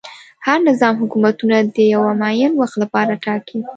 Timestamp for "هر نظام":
0.47-0.93